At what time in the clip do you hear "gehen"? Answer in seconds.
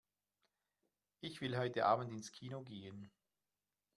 2.63-3.11